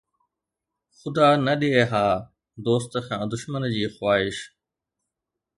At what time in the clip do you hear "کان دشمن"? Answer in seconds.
3.05-3.63